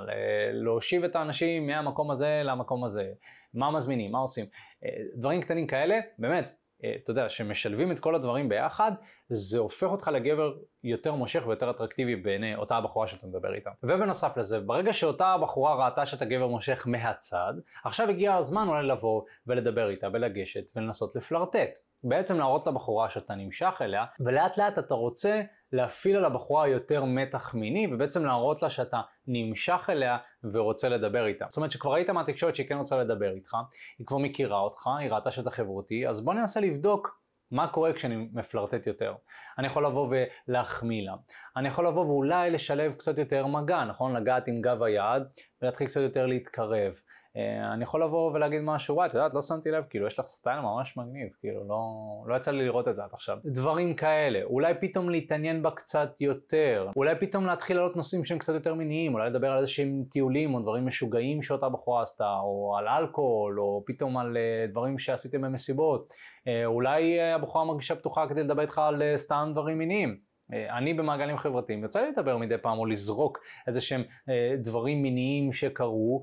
להושיב 0.52 1.04
את 1.04 1.16
האנשים 1.16 1.66
מהמקום 1.66 2.10
הזה 2.10 2.42
למקום 2.44 2.84
הזה, 2.84 3.12
מה 3.54 3.70
מזמינים, 3.70 4.12
מה 4.12 4.18
עושים, 4.18 4.46
אה, 4.84 4.88
דברים 5.14 5.40
קטנים 5.40 5.66
כאלה, 5.66 5.98
באמת, 6.18 6.54
אה, 6.84 6.94
אתה 7.02 7.10
יודע, 7.10 7.28
שמשלבים 7.28 7.92
את 7.92 7.98
כל 7.98 8.14
הדברים 8.14 8.48
ביחד, 8.48 8.92
זה 9.28 9.58
הופך 9.58 9.86
אותך 9.86 10.08
לגבר 10.08 10.54
יותר 10.84 11.14
מושך 11.14 11.46
ויותר 11.46 11.70
אטרקטיבי 11.70 12.16
בעיני 12.16 12.56
אותה 12.56 12.76
הבחורה 12.76 13.06
שאתה 13.06 13.26
מדבר 13.26 13.54
איתה. 13.54 13.70
ובנוסף 13.82 14.36
לזה, 14.36 14.60
ברגע 14.60 14.92
שאותה 14.92 15.26
הבחורה 15.26 15.86
ראתה 15.86 16.06
שאתה 16.06 16.24
גבר 16.24 16.46
מושך 16.46 16.86
מהצד, 16.86 17.54
עכשיו 17.84 18.08
הגיע 18.08 18.34
הזמן 18.34 18.68
אולי 18.68 18.86
לבוא 18.86 19.22
ולדבר 19.46 19.90
איתה 19.90 20.08
ולגשת 20.12 20.72
ולנסות 20.76 21.16
לפלרטט. 21.16 21.78
בעצם 22.08 22.38
להראות 22.38 22.66
לבחורה 22.66 23.10
שאתה 23.10 23.34
נמשך 23.34 23.74
אליה, 23.80 24.04
ולאט 24.20 24.58
לאט 24.58 24.78
אתה 24.78 24.94
רוצה 24.94 25.42
להפעיל 25.72 26.16
על 26.16 26.24
הבחורה 26.24 26.68
יותר 26.68 27.04
מתח 27.04 27.54
מיני, 27.54 27.86
ובעצם 27.92 28.26
להראות 28.26 28.62
לה 28.62 28.70
שאתה 28.70 29.00
נמשך 29.26 29.86
אליה 29.90 30.18
ורוצה 30.52 30.88
לדבר 30.88 31.26
איתה. 31.26 31.46
זאת 31.48 31.56
אומרת 31.56 31.70
שכבר 31.70 31.92
ראית 31.92 32.10
מהתקשורת 32.10 32.56
שהיא 32.56 32.68
כן 32.68 32.76
רוצה 32.76 32.96
לדבר 32.96 33.30
איתך, 33.30 33.56
היא 33.98 34.06
כבר 34.06 34.18
מכירה 34.18 34.58
אותך, 34.58 34.86
היא 34.98 35.10
ראתה 35.10 35.30
שאתה 35.30 35.50
חברותי, 35.50 36.08
אז 36.08 36.24
בוא 36.24 36.34
ננסה 36.34 36.60
לבדוק 36.60 37.20
מה 37.50 37.68
קורה 37.68 37.92
כשאני 37.92 38.28
מפלרטט 38.32 38.86
יותר? 38.86 39.14
אני 39.58 39.66
יכול 39.66 39.86
לבוא 39.86 40.14
ולהחמיא 40.48 41.02
לה. 41.02 41.14
אני 41.56 41.68
יכול 41.68 41.86
לבוא 41.86 42.04
ואולי 42.04 42.50
לשלב 42.50 42.92
קצת 42.92 43.18
יותר 43.18 43.46
מגע, 43.46 43.84
נכון? 43.84 44.16
לגעת 44.16 44.48
עם 44.48 44.60
גב 44.60 44.82
היד 44.82 45.22
ולהתחיל 45.62 45.86
קצת 45.86 46.00
יותר 46.00 46.26
להתקרב. 46.26 46.92
אה, 47.36 47.72
אני 47.72 47.82
יכול 47.82 48.02
לבוא 48.02 48.32
ולהגיד 48.32 48.60
משהו, 48.60 48.94
וואי, 48.94 49.08
את 49.08 49.14
יודעת, 49.14 49.34
לא 49.34 49.42
שמתי 49.42 49.70
לב, 49.70 49.84
כאילו, 49.90 50.06
יש 50.06 50.18
לך 50.18 50.26
סטייל 50.26 50.60
ממש 50.60 50.96
מגניב, 50.96 51.28
כאילו, 51.40 51.68
לא, 51.68 51.82
לא 52.26 52.36
יצא 52.36 52.50
לי 52.50 52.64
לראות 52.64 52.88
את 52.88 52.94
זה 52.94 53.04
עד 53.04 53.10
עכשיו. 53.12 53.38
דברים 53.44 53.94
כאלה, 53.94 54.42
אולי 54.44 54.74
פתאום 54.80 55.10
להתעניין 55.10 55.62
בה 55.62 55.70
קצת 55.70 56.20
יותר, 56.20 56.90
אולי 56.96 57.14
פתאום 57.20 57.46
להתחיל 57.46 57.76
לעלות 57.76 57.96
נושאים 57.96 58.24
שהם 58.24 58.38
קצת 58.38 58.54
יותר 58.54 58.74
מיניים, 58.74 59.14
אולי 59.14 59.30
לדבר 59.30 59.50
על 59.50 59.58
איזשהם 59.58 60.04
טיולים 60.10 60.54
או 60.54 60.60
דברים 60.60 60.86
משוגעים 60.86 61.42
שאותה 61.42 61.68
בחורה 61.68 62.02
עשתה, 62.02 62.36
או 62.42 62.76
על 62.78 62.88
אלכוהול, 62.88 63.60
או 63.60 63.82
פתאום 63.86 64.18
על 64.18 64.36
uh, 64.36 64.70
דברים 64.70 64.98
שעשיתם 64.98 65.40
במסיבות. 65.40 66.08
Uh, 66.08 66.48
אולי 66.64 67.20
הבחורה 67.20 67.64
מרגישה 67.64 67.94
פתוחה 67.94 68.26
כדי 68.28 68.42
לדבר 68.42 68.62
איתך 68.62 68.78
על 68.78 69.02
סתם 69.16 69.50
דברים 69.52 69.78
מיניים. 69.78 70.25
אה, 70.52 70.78
אני 70.78 70.94
במעגלים 70.94 71.38
חברתיים 71.38 71.82
יוצא 71.82 72.00
לי 72.00 72.10
לדבר 72.10 72.36
מדי 72.36 72.58
פעם 72.58 72.78
או 72.78 72.86
לזרוק 72.86 73.38
איזה 73.66 73.80
שהם 73.80 74.02
אה, 74.28 74.54
דברים 74.58 75.02
מיניים 75.02 75.52
שקרו 75.52 76.22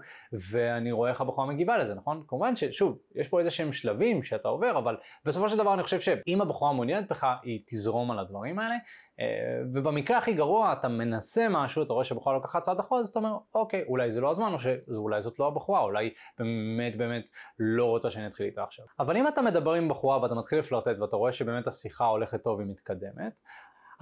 ואני 0.51 0.91
רואה 0.91 1.09
איך 1.09 1.21
הבחורה 1.21 1.47
מגיבה 1.47 1.77
לזה, 1.77 1.95
נכון? 1.95 2.23
כמובן 2.27 2.55
ששוב, 2.55 2.97
יש 3.15 3.27
פה 3.27 3.39
איזה 3.39 3.49
שהם 3.49 3.73
שלבים 3.73 4.23
שאתה 4.23 4.47
עובר, 4.47 4.77
אבל 4.77 4.97
בסופו 5.25 5.49
של 5.49 5.57
דבר 5.57 5.73
אני 5.73 5.83
חושב 5.83 5.99
שאם 5.99 6.41
הבחורה 6.41 6.73
מעוניינת 6.73 7.09
בך, 7.09 7.27
היא 7.43 7.59
תזרום 7.67 8.11
על 8.11 8.19
הדברים 8.19 8.59
האלה, 8.59 8.75
אה, 9.19 9.25
ובמקרה 9.73 10.17
הכי 10.17 10.33
גרוע 10.33 10.73
אתה 10.73 10.87
מנסה 10.87 11.47
משהו, 11.49 11.83
אתה 11.83 11.93
רואה 11.93 12.05
שהבחורה 12.05 12.35
לוקחת 12.35 12.63
צעד 12.63 12.79
אחורה, 12.79 13.01
אז 13.01 13.09
אתה 13.09 13.19
אומר, 13.19 13.37
אוקיי, 13.55 13.83
אולי 13.87 14.11
זה 14.11 14.21
לא 14.21 14.31
הזמן, 14.31 14.53
או 14.53 14.59
שאולי 14.59 15.21
זאת 15.21 15.39
לא 15.39 15.47
הבחורה, 15.47 15.81
אולי 15.81 16.13
באמת 16.39 16.97
באמת 16.97 17.25
לא 17.59 17.85
רוצה 17.85 18.09
שאני 18.09 18.27
אתחיל 18.27 18.45
איתה 18.45 18.63
עכשיו. 18.63 18.85
אבל 18.99 19.17
אם 19.17 19.27
אתה 19.27 19.41
מדבר 19.41 19.73
עם 19.73 19.89
בחורה 19.89 20.21
ואתה 20.21 20.35
מתחיל 20.35 20.59
לפלרטט 20.59 20.99
ואתה 20.99 21.15
רואה 21.15 21.33
שבאמת 21.33 21.67
השיחה 21.67 22.05
הולכת 22.05 22.43
טוב 22.43 22.59
ומתקדמת, 22.59 23.33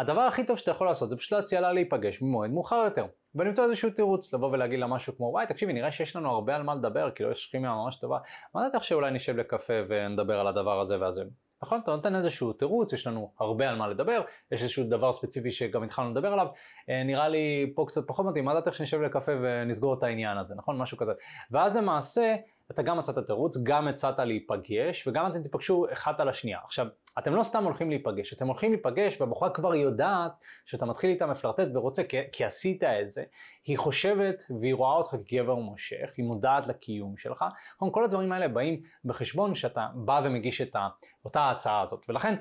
הדבר 0.02 0.22
הכי 0.22 0.44
טוב 0.44 0.58
שאתה 0.58 0.72
יכול 0.72 0.88
לעשות 0.88 1.10
זה 1.10 1.18
פשוט 1.18 1.32
להציע 1.32 1.62
לה 1.62 1.74
להיפגש 1.74 2.22
במועד 2.22 2.52
מאוחר 2.52 2.76
יותר. 2.76 3.06
ולמצוא 3.36 3.64
איזשהו 3.64 3.90
תירוץ, 3.90 4.34
לבוא 4.34 4.52
ולהגיד 4.52 4.80
לה 4.80 4.88
משהו 4.88 5.18
כמו 5.18 5.26
וואי 5.26 5.48
תקשיבי 5.48 5.74
נראה 5.74 5.92
שיש 5.92 6.16
לנו 6.16 6.30
הרבה 6.30 6.56
על 6.56 6.64
מה 6.64 6.76
לדבר, 6.76 7.12
כאילו 7.12 7.32
יש 7.32 7.50
כימיה 7.52 7.74
ממש 7.74 7.96
טובה, 7.96 8.18
מה 8.56 8.70
דעתך 8.70 8.84
שאולי 8.84 9.12
נשב 9.12 9.36
לקפה 9.36 9.74
ונדבר 9.90 10.40
על 10.40 10.48
הדבר 10.48 10.82
הזה 10.82 11.00
והזה. 11.00 11.24
נכון? 11.64 11.80
אתה 11.84 11.92
נותן 11.92 12.16
איזשהו 12.16 12.54
תירוץ, 12.54 12.94
יש 12.94 13.08
לנו 13.08 13.32
הרבה 13.40 13.70
על 13.70 13.76
מה 13.76 13.88
לדבר, 13.88 14.22
יש 14.52 14.62
איזשהו 14.62 14.84
דבר 14.84 15.14
ספציפי 15.14 15.52
שגם 15.52 15.84
התחלנו 15.84 16.12
לדבר 16.12 16.34
עליו, 16.34 16.48
אה, 16.90 17.04
נראה 17.04 17.30
לי 17.30 17.74
פה 17.76 17.86
קצת 17.88 18.08
פחות 18.08 18.26
מתאים, 18.26 18.46
מה 18.46 18.54
דעתך 18.54 18.76
שנשב 18.76 19.02
לקפה 19.02 19.32
ונסגור 19.42 19.94
את 19.94 20.04
העניין 20.04 20.38
הזה, 20.38 20.56
נכון? 20.58 20.78
משהו 20.78 20.98
כזה. 20.98 21.12
ואז 21.52 21.76
למעשה 21.76 22.36
אתה 22.72 22.82
גם 22.82 22.98
מצאת 22.98 23.18
תירוץ, 23.28 23.58
גם 23.64 23.88
הצעת 23.88 24.20
להיפגש, 24.20 25.08
וגם 25.08 25.28
אתם 25.28 25.44
תיפגשו 25.44 25.86
אחת 25.94 26.20
על 26.20 26.30
השנייה. 26.30 26.60
עכשיו, 26.64 26.88
אתם 27.20 27.36
לא 27.36 27.44
סתם 27.44 27.64
הולכים 27.64 27.90
להיפגש, 27.90 28.34
אתם 28.34 28.48
הולכים 28.48 28.72
להיפגש 28.72 29.22
והבחורה 29.22 29.50
כבר 29.50 29.76
יודעת 29.76 30.32
שאתה 30.66 30.86
מתחיל 30.86 31.10
איתה 31.10 31.26
מפלרטט 31.26 31.68
ורוצה 31.74 32.04
כי, 32.04 32.18
כי 32.32 32.46
עשית 32.46 32.84
את 32.84 33.12
זה, 33.12 33.24
היא 33.66 33.78
חושבת 33.78 34.44
והיא 34.62 34.74
רואה 34.74 34.94
אותך 34.94 35.16
כגבר 35.28 35.56
מושך, 35.56 36.14
היא 36.18 36.26
מודעת 36.26 36.68
לקיום 36.68 37.18
שלך, 37.18 37.46
כל 37.92 38.04
הדברים 38.04 38.32
האלה 38.32 38.48
באים 38.48 38.82
בחשבון 39.06 39.56
שאתה 39.56 39.88
בא 39.96 40.22
ומגיש 40.24 40.62
את 40.62 40.76
אותה 41.26 41.42
ההצעה 41.42 41.82
הזאת, 41.82 42.06
ולכן 42.10 42.36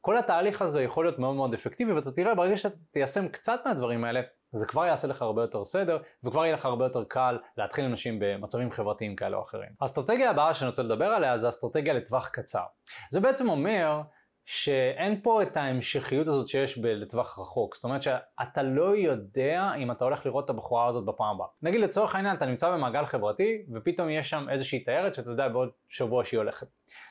כל 0.00 0.16
התהליך 0.16 0.62
הזה 0.62 0.82
יכול 0.82 1.04
להיות 1.04 1.18
מאוד 1.18 1.36
מאוד 1.36 1.54
אפקטיבי, 1.54 1.92
ואתה 1.92 2.12
תראה 2.12 2.34
ברגע 2.34 2.56
שאתה 2.56 2.76
תיישם 2.90 3.28
קצת 3.28 3.60
מהדברים 3.66 4.04
האלה, 4.04 4.20
זה 4.52 4.66
כבר 4.66 4.86
יעשה 4.86 5.08
לך 5.08 5.22
הרבה 5.22 5.42
יותר 5.42 5.64
סדר, 5.64 5.98
וכבר 6.24 6.44
יהיה 6.44 6.54
לך 6.54 6.66
הרבה 6.66 6.84
יותר 6.84 7.04
קל 7.04 7.38
להתחיל 7.56 7.84
עם 7.84 7.90
אנשים 7.90 8.18
במצבים 8.20 8.70
חברתיים 8.70 9.16
כאלה 9.16 9.36
או 9.36 9.42
אחרים. 9.42 9.68
האסטרטגיה 9.80 10.30
הבאה 10.30 10.54
שאני 10.54 10.68
רוצה 10.68 10.82
לדבר 10.82 11.06
עליה 11.06 11.38
זה 11.38 11.48
אסטרטגיה 11.48 11.94
לטווח 11.94 12.28
קצר. 12.28 12.64
זה 13.10 13.20
בעצם 13.20 13.48
אומר 13.50 14.00
שאין 14.46 15.20
פה 15.22 15.42
את 15.42 15.56
ההמשכיות 15.56 16.26
הזאת 16.26 16.48
שיש 16.48 16.78
לטווח 16.78 17.38
רחוק. 17.38 17.74
זאת 17.74 17.84
אומרת 17.84 18.02
שאתה 18.02 18.62
לא 18.62 18.96
יודע 18.96 19.72
אם 19.78 19.90
אתה 19.90 20.04
הולך 20.04 20.26
לראות 20.26 20.44
את 20.44 20.50
הבחורה 20.50 20.86
הזאת 20.86 21.04
בפעם 21.04 21.34
הבאה. 21.34 21.46
נגיד 21.62 21.80
לצורך 21.80 22.14
העניין 22.14 22.36
אתה 22.36 22.46
נמצא 22.46 22.70
במעגל 22.70 23.06
חברתי 23.06 23.66
ופתאום 23.74 24.10
יש 24.10 24.30
שם 24.30 24.46
איזושהי 24.50 24.84
תיירת 24.84 25.14
שאתה 25.14 25.30
יודע 25.30 25.48
בעוד 25.48 25.68
שבוע 25.88 26.24
שהיא 26.24 26.38
הולכת. 26.38 26.66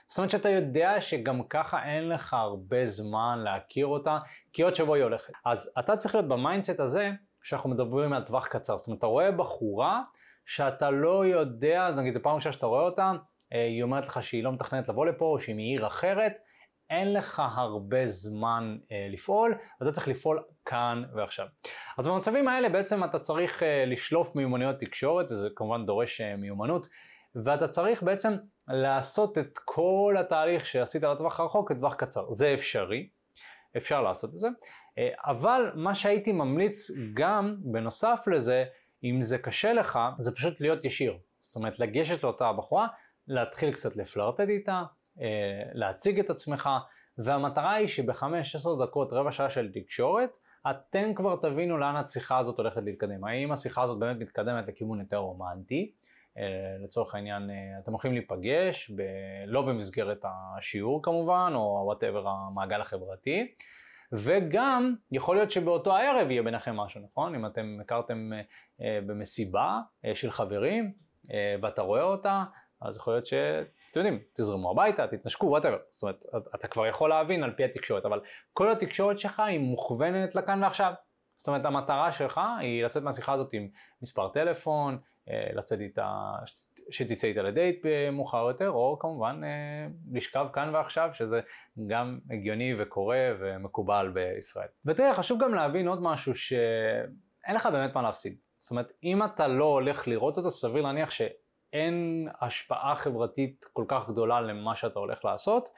זאת 0.07 0.17
אומרת 0.17 0.29
שאתה 0.29 0.49
יודע 0.49 1.01
שגם 1.01 1.43
ככה 1.43 1.85
אין 1.85 2.09
לך 2.09 2.33
הרבה 2.33 2.85
זמן 2.85 3.39
להכיר 3.43 3.85
אותה, 3.85 4.19
כי 4.53 4.61
עוד 4.61 4.75
שבוע 4.75 4.95
היא 4.95 5.03
הולכת. 5.03 5.33
אז 5.45 5.73
אתה 5.79 5.97
צריך 5.97 6.15
להיות 6.15 6.27
במיינדסט 6.27 6.79
הזה 6.79 7.11
שאנחנו 7.45 7.69
מדברים 7.69 8.13
על 8.13 8.23
טווח 8.23 8.47
קצר. 8.47 8.77
זאת 8.77 8.87
אומרת, 8.87 8.99
אתה 8.99 9.07
רואה 9.07 9.31
בחורה 9.31 10.01
שאתה 10.45 10.91
לא 10.91 11.25
יודע, 11.25 11.91
נגיד 11.91 12.13
זו 12.13 12.19
פעם 12.23 12.35
ראשונה 12.35 12.53
שאתה 12.53 12.65
רואה 12.65 12.81
אותה, 12.81 13.11
אה, 13.53 13.65
היא 13.65 13.83
אומרת 13.83 14.07
לך 14.07 14.23
שהיא 14.23 14.43
לא 14.43 14.51
מתכננת 14.51 14.89
לבוא 14.89 15.05
לפה 15.05 15.25
או 15.25 15.39
שהיא 15.39 15.55
מעיר 15.55 15.87
אחרת, 15.87 16.33
אין 16.89 17.13
לך 17.13 17.41
הרבה 17.55 18.07
זמן 18.07 18.77
אה, 18.91 19.07
לפעול, 19.09 19.57
ואתה 19.81 19.91
צריך 19.91 20.07
לפעול 20.07 20.43
כאן 20.65 21.03
ועכשיו. 21.15 21.47
אז 21.97 22.07
במצבים 22.07 22.47
האלה 22.47 22.69
בעצם 22.69 23.03
אתה 23.03 23.19
צריך 23.19 23.63
אה, 23.63 23.85
לשלוף 23.85 24.35
מיומנויות 24.35 24.79
תקשורת, 24.79 25.31
וזה 25.31 25.49
כמובן 25.55 25.85
דורש 25.85 26.21
אה, 26.21 26.35
מיומנות, 26.35 26.87
ואתה 27.45 27.67
צריך 27.67 28.03
בעצם 28.03 28.33
לעשות 28.67 29.37
את 29.37 29.57
כל 29.65 30.15
התהליך 30.19 30.65
שעשית 30.65 31.03
לטווח 31.03 31.39
הרחוק 31.39 31.71
לטווח 31.71 31.95
קצר. 31.95 32.33
זה 32.33 32.53
אפשרי, 32.53 33.09
אפשר 33.77 34.01
לעשות 34.01 34.29
את 34.33 34.39
זה, 34.39 34.47
אבל 35.25 35.71
מה 35.75 35.95
שהייתי 35.95 36.31
ממליץ 36.31 36.91
גם 37.13 37.55
בנוסף 37.59 38.19
לזה, 38.27 38.65
אם 39.03 39.23
זה 39.23 39.37
קשה 39.37 39.73
לך, 39.73 39.99
זה 40.19 40.35
פשוט 40.35 40.61
להיות 40.61 40.85
ישיר. 40.85 41.17
זאת 41.41 41.55
אומרת, 41.55 41.79
לגשת 41.79 42.23
לאותה 42.23 42.47
הבחורה, 42.47 42.87
להתחיל 43.27 43.71
קצת 43.71 43.95
לפלרטט 43.95 44.49
איתה, 44.49 44.83
אה, 45.21 45.63
להציג 45.73 46.19
את 46.19 46.29
עצמך, 46.29 46.69
והמטרה 47.17 47.73
היא 47.73 47.87
שבחמש, 47.87 48.55
עשר 48.55 48.85
דקות, 48.85 49.13
רבע 49.13 49.31
שעה 49.31 49.49
של 49.49 49.71
תקשורת, 49.73 50.29
אתם 50.69 51.13
כבר 51.15 51.35
תבינו 51.41 51.77
לאן 51.77 51.95
השיחה 51.95 52.37
הזאת 52.37 52.57
הולכת 52.57 52.81
להתקדם. 52.83 53.23
האם 53.23 53.51
השיחה 53.51 53.83
הזאת 53.83 53.99
באמת 53.99 54.17
מתקדמת 54.19 54.67
לכיוון 54.67 54.99
יותר 54.99 55.17
רומנטי, 55.17 55.91
אה, 56.37 56.43
לצורך 56.83 57.15
העניין 57.15 57.49
אה, 57.49 57.55
אתם 57.83 57.91
הולכים 57.91 58.13
להיפגש, 58.13 58.91
ב... 58.95 59.01
לא 59.47 59.61
במסגרת 59.61 60.21
השיעור 60.23 61.03
כמובן, 61.03 61.51
או 61.55 61.81
whatever 61.85 62.27
המעגל 62.27 62.81
החברתי, 62.81 63.53
וגם 64.13 64.95
יכול 65.11 65.35
להיות 65.35 65.51
שבאותו 65.51 65.95
הערב 65.95 66.31
יהיה 66.31 66.43
ביניכם 66.43 66.75
משהו, 66.75 67.01
נכון? 67.01 67.35
אם 67.35 67.45
אתם 67.45 67.77
הכרתם 67.81 68.31
במסיבה 68.79 69.79
של 70.13 70.31
חברים 70.31 70.93
ואתה 71.61 71.81
רואה 71.81 72.03
אותה, 72.03 72.43
אז 72.81 72.97
יכול 72.97 73.13
להיות 73.13 73.25
ש... 73.25 73.33
אתם 73.91 73.99
יודעים, 73.99 74.19
תזרמו 74.33 74.71
הביתה, 74.71 75.07
תתנשקו, 75.07 75.45
whatever. 75.45 75.77
זאת 75.91 76.03
אומרת, 76.03 76.25
אתה 76.55 76.67
כבר 76.67 76.87
יכול 76.87 77.09
להבין 77.09 77.43
על 77.43 77.51
פי 77.51 77.63
התקשורת, 77.63 78.05
אבל 78.05 78.21
כל 78.53 78.71
התקשורת 78.71 79.19
שלך 79.19 79.39
היא 79.39 79.59
מוכוונת 79.59 80.35
לכאן 80.35 80.63
ועכשיו. 80.63 80.93
זאת 81.37 81.47
אומרת, 81.47 81.65
המטרה 81.65 82.11
שלך 82.11 82.41
היא 82.59 82.85
לצאת 82.85 83.03
מהשיחה 83.03 83.33
הזאת 83.33 83.53
עם 83.53 83.67
מספר 84.01 84.29
טלפון, 84.29 84.97
אה, 85.29 85.49
לצאת 85.53 85.79
איתה, 85.79 86.31
שתצא 86.89 87.27
איתה 87.27 87.41
לדייט 87.41 87.85
מאוחר 88.11 88.47
יותר, 88.47 88.69
או 88.69 88.97
כמובן 88.99 89.41
אה, 89.43 89.87
לשכב 90.11 90.47
כאן 90.53 90.75
ועכשיו, 90.75 91.09
שזה 91.13 91.41
גם 91.87 92.19
הגיוני 92.31 92.81
וקורה 92.81 93.33
ומקובל 93.39 94.11
בישראל. 94.13 94.67
ותראה, 94.85 95.13
חשוב 95.13 95.43
גם 95.43 95.53
להבין 95.53 95.87
עוד 95.87 96.01
משהו 96.01 96.35
שאין 96.35 97.55
לך 97.55 97.65
באמת 97.65 97.95
מה 97.95 98.01
להפסיד. 98.01 98.35
זאת 98.59 98.71
אומרת, 98.71 98.91
אם 99.03 99.23
אתה 99.23 99.47
לא 99.47 99.65
הולך 99.65 100.07
לראות 100.07 100.37
אותו, 100.37 100.49
סביר 100.49 100.81
להניח 100.81 101.11
ש... 101.11 101.21
אין 101.75 102.27
השפעה 102.41 102.95
חברתית 102.95 103.65
כל 103.73 103.85
כך 103.87 104.09
גדולה 104.09 104.41
למה 104.41 104.75
שאתה 104.75 104.99
הולך 104.99 105.25
לעשות, 105.25 105.69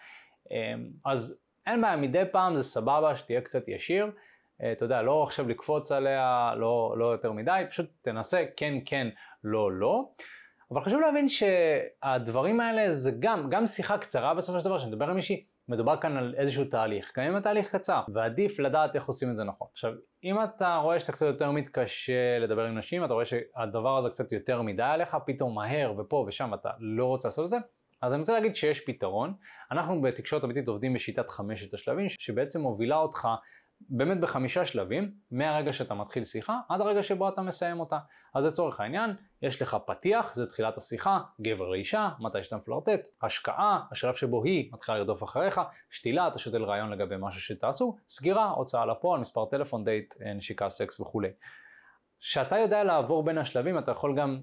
אמ, 0.52 0.90
אז 1.06 1.40
אין 1.68 1.82
בעיה, 1.82 1.96
מדי 1.96 2.24
פעם 2.32 2.56
זה 2.56 2.64
סבבה 2.64 3.16
שתהיה 3.16 3.42
קצת 3.42 3.68
ישיר, 3.68 4.12
אה, 4.64 4.72
אתה 4.72 4.86
יודע, 4.86 5.02
לא 5.02 5.24
עכשיו 5.24 5.50
לקפוץ 5.50 5.92
עליה, 5.92 6.54
לא, 6.58 6.96
לא 6.98 7.06
יותר 7.06 7.32
מדי, 7.32 7.64
פשוט 7.70 7.90
תנסה 8.02 8.46
כן 8.58 8.74
כן, 8.86 9.08
לא 9.44 9.72
לא. 9.72 10.10
אבל 10.72 10.84
חשוב 10.84 11.02
להבין 11.02 11.28
שהדברים 11.30 12.60
האלה 12.60 12.92
זה 12.96 13.12
גם, 13.20 13.50
גם 13.50 13.68
שיחה 13.68 13.98
קצרה 13.98 14.34
בסופו 14.34 14.60
של 14.60 14.66
דבר, 14.66 14.80
שאני 14.80 14.92
מדבר 14.92 15.10
עם 15.10 15.16
מישהי, 15.16 15.46
מדובר 15.70 15.98
כאן 15.98 16.18
על 16.18 16.36
איזשהו 16.38 16.66
תהליך, 16.66 17.12
גם 17.18 17.26
אם 17.26 17.36
התהליך 17.36 17.76
קצר, 17.76 18.02
ועדיף 18.14 18.60
לדעת 18.60 18.96
איך 18.96 19.06
עושים 19.06 19.32
את 19.32 19.38
זה 19.38 19.44
נכון. 19.44 19.68
עכשיו, 19.72 19.94
אם 20.24 20.44
אתה 20.44 20.76
רואה 20.76 21.00
שאתה 21.00 21.12
קצת 21.12 21.26
יותר 21.26 21.52
מתקשה 21.52 22.40
לדבר 22.40 22.66
עם 22.66 22.78
נשים, 22.78 23.06
אתה 23.06 23.14
רואה 23.14 23.26
שהדבר 23.26 23.98
הזה 23.98 24.10
קצת 24.10 24.32
יותר 24.32 24.62
מדי 24.62 24.84
עליך, 24.84 25.18
פתאום 25.26 25.56
מהר 25.56 25.94
ופה 25.98 26.26
ושם 26.28 26.54
אתה 26.54 26.70
לא 26.80 27.06
רוצה 27.06 27.28
לעשות 27.28 27.46
את 27.46 27.50
זה, 27.50 27.58
אז 28.02 28.14
אני 28.14 28.20
רוצה 28.20 28.34
להגיד 28.34 28.56
שיש 28.56 28.80
פתרון. 28.80 29.34
אנחנו 29.72 30.02
בתקשורת 30.02 30.44
אמיתית 30.44 30.68
עובדים 30.68 30.94
בשיטת 30.94 31.30
חמשת 31.30 31.74
השלבים, 31.74 32.10
שבעצם 32.10 32.62
מובילה 32.62 32.96
אותך 32.96 33.28
באמת 33.82 34.20
בחמישה 34.20 34.66
שלבים, 34.66 35.12
מהרגע 35.32 35.74
שאתה 35.74 35.94
מתחיל 35.94 36.26
שיחה 36.26 36.60
עד 36.70 36.82
הרגע 36.82 37.04
שבו 37.04 37.30
אתה 37.30 37.42
מסיים 37.42 37.80
אותה. 37.80 37.98
אז 38.34 38.46
לצורך 38.46 38.80
העניין, 38.80 39.16
יש 39.42 39.62
לך 39.62 39.78
פתיח, 39.86 40.36
זה 40.36 40.46
תחילת 40.46 40.78
השיחה, 40.78 41.20
גבר 41.42 41.70
לאישה, 41.70 42.10
מתי 42.20 42.44
שאתה 42.44 42.58
מפלרטט, 42.58 43.08
השקעה, 43.22 43.84
השלב 43.92 44.16
שבו 44.16 44.44
היא 44.44 44.70
מתחילה 44.74 44.98
לרדוף 44.98 45.24
אחריך, 45.24 45.62
שתילה, 45.90 46.28
אתה 46.28 46.40
שותל 46.40 46.64
רעיון 46.64 46.92
לגבי 46.92 47.16
משהו 47.20 47.42
שתעשו, 47.42 47.98
סגירה, 48.10 48.50
הוצאה 48.50 48.86
לפועל, 48.86 49.20
מספר 49.20 49.46
טלפון, 49.46 49.86
דייט, 49.86 50.14
אה, 50.22 50.34
נשיקה, 50.34 50.70
סקס 50.70 51.00
וכולי. 51.00 51.30
כשאתה 52.20 52.58
יודע 52.58 52.84
לעבור 52.84 53.24
בין 53.24 53.38
השלבים, 53.38 53.78
אתה 53.78 53.92
יכול 53.92 54.18
גם 54.18 54.42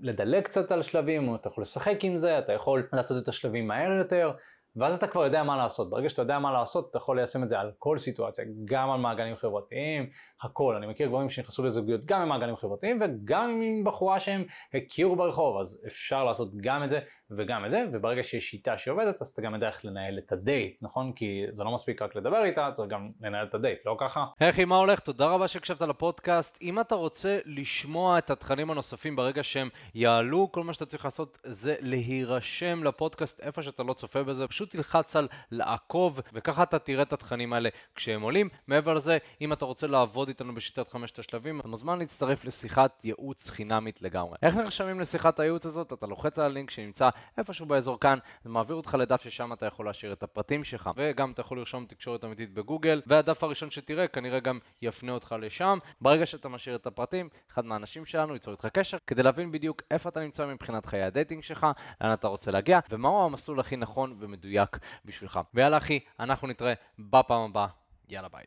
לדלג 0.00 0.42
קצת 0.42 0.72
על 0.72 0.82
שלבים, 0.82 1.34
אתה 1.34 1.48
יכול 1.48 1.62
לשחק 1.62 1.98
עם 2.02 2.16
זה, 2.16 2.38
אתה 2.38 2.52
יכול 2.52 2.88
לעשות 2.92 3.22
את 3.22 3.28
השלבים 3.28 3.68
מהר 3.68 3.92
יותר, 3.92 4.32
ואז 4.76 4.96
אתה 4.96 5.06
כבר 5.06 5.24
יודע 5.24 5.42
מה 5.42 5.56
לעשות. 5.56 5.90
ברגע 5.90 6.08
שאתה 6.08 6.22
יודע 6.22 6.38
מה 6.38 6.52
לעשות, 6.52 6.90
אתה 6.90 6.98
יכול 6.98 7.16
ליישם 7.16 7.42
את 7.42 7.48
זה 7.48 7.60
על 7.60 7.70
כל 7.78 7.98
סיטואציה, 7.98 8.44
גם 8.64 8.90
על 8.90 9.00
מעגלים 9.00 9.36
חברתיים, 9.36 10.10
הכל. 10.42 10.76
אני 10.76 10.86
מכיר 10.86 11.08
גברים 11.08 11.30
שנכנסו 11.30 11.66
לזוגיות 11.66 12.04
גם 12.04 12.20
עם 12.20 12.28
מעגלים 12.28 12.56
חברתיים 12.56 13.00
וגם 13.02 13.60
עם 13.62 13.84
בחורה 13.84 14.20
שהם 14.20 14.44
הכירו 14.74 15.16
ברחוב, 15.16 15.60
אז 15.60 15.84
אפשר 15.86 16.24
לעשות 16.24 16.50
גם 16.56 16.84
את 16.84 16.90
זה 16.90 17.00
וגם 17.30 17.64
את 17.64 17.70
זה, 17.70 17.84
וברגע 17.92 18.22
שיש 18.22 18.50
שיטה 18.50 18.78
שעובדת, 18.78 19.22
אז 19.22 19.28
אתה 19.28 19.42
גם 19.42 19.54
יודע 19.54 19.68
איך 19.68 19.84
לנהל 19.84 20.18
את 20.18 20.32
הדייט, 20.32 20.76
נכון? 20.82 21.12
כי 21.12 21.44
זה 21.52 21.64
לא 21.64 21.74
מספיק 21.74 22.02
רק 22.02 22.16
לדבר 22.16 22.44
איתה, 22.44 22.70
צריך 22.74 22.90
גם 22.90 23.10
לנהל 23.20 23.46
את 23.46 23.54
הדייט, 23.54 23.78
לא 23.86 23.96
ככה? 24.00 24.24
היי 24.40 24.64
מה 24.64 24.76
הולך? 24.76 25.00
תודה 25.00 25.26
רבה 25.26 25.48
שהקשבת 25.48 25.80
לפודקאסט. 25.80 26.58
אם 26.62 26.80
אתה 26.80 26.94
רוצה 26.94 27.38
לשמוע 27.46 28.18
את 28.18 28.30
התכנים 28.30 28.70
הנוספים 28.70 29.16
ברגע 29.16 29.42
שהם 29.42 29.68
יעלו, 29.94 30.52
כל 30.52 30.64
מה 30.64 30.72
שאתה 30.72 30.86
צריך 30.86 31.04
לעשות 31.04 31.38
זה 31.44 31.74
להירשם 31.80 32.84
לפודקאסט 32.84 33.40
איפה 33.40 33.62
שאתה 33.62 33.82
לא 33.82 33.92
צופה 33.92 34.22
בזה, 34.22 34.44
פשוט 34.60 34.70
תלחץ 34.70 35.16
על 35.16 35.28
לעקוב, 35.50 36.20
וככה 36.32 36.62
אתה 36.62 36.78
תראה 36.78 37.02
את 37.02 37.12
התכנים 37.12 37.52
האלה 37.52 37.68
כשהם 37.94 38.22
עולים. 38.22 38.48
מעבר 38.66 38.94
לזה, 38.94 39.18
אם 39.40 39.52
אתה 39.52 39.64
רוצה 39.64 39.86
לעבוד 39.86 40.28
איתנו 40.28 40.54
בשיטת 40.54 40.88
חמשת 40.90 41.18
השלבים, 41.18 41.60
אתה 41.60 41.68
מוזמן 41.68 41.98
להצטרף 41.98 42.44
לשיחת 42.44 43.00
ייעוץ 43.04 43.50
חינמית 43.50 44.02
לגמרי. 44.02 44.36
איך 44.42 44.54
נרשמים 44.56 45.00
לשיחת 45.00 45.40
הייעוץ 45.40 45.66
הזאת? 45.66 45.92
אתה 45.92 46.06
לוחץ 46.06 46.38
על 46.38 46.44
הלינק 46.44 46.70
שנמצא 46.70 47.08
איפשהו 47.38 47.66
באזור 47.66 48.00
כאן, 48.00 48.18
זה 48.44 48.50
מעביר 48.50 48.76
אותך 48.76 48.96
לדף 49.00 49.22
ששם 49.22 49.52
אתה 49.52 49.66
יכול 49.66 49.86
להשאיר 49.86 50.12
את 50.12 50.22
הפרטים 50.22 50.64
שלך, 50.64 50.90
וגם 50.96 51.30
אתה 51.30 51.40
יכול 51.40 51.58
לרשום 51.58 51.84
תקשורת 51.84 52.24
אמיתית 52.24 52.54
בגוגל, 52.54 53.02
והדף 53.06 53.44
הראשון 53.44 53.70
שתראה 53.70 54.08
כנראה 54.08 54.40
גם 54.40 54.58
יפנה 54.82 55.12
אותך 55.12 55.34
לשם. 55.40 55.78
ברגע 56.00 56.26
שאתה 56.26 56.48
משאיר 56.48 56.76
את 56.76 56.86
הפרטים, 56.86 57.28
אחד 57.52 57.64
מהאנשים 57.64 58.06
שלנו 58.06 58.32
ייצור 58.32 58.52
איתך 58.52 58.66
קשר, 58.66 58.98
כדי 59.06 59.22
להבין 59.22 59.52
בדיוק 59.52 59.82
איפה 59.90 60.08
אתה 60.08 60.20
נמצא 60.20 60.46
מבחינת 60.46 60.86
חיי 60.86 61.02
הדייטינג 61.02 61.42
שלך, 61.42 61.66
לאן 62.00 62.12
אתה 62.12 62.28
רוצה 62.28 62.50
להגיע, 62.50 62.80
ומהו 62.90 63.24
המסלול 63.24 63.60
הכי 63.60 63.76
נכון 63.76 64.16
ומדויק 64.18 64.49
בשבילך. 65.04 65.40
ויאללה 65.54 65.76
אחי, 65.76 66.00
אנחנו 66.20 66.48
נתראה 66.48 66.74
בפעם 66.98 67.42
הבאה. 67.42 67.66
יאללה 68.08 68.28
ביי. 68.28 68.44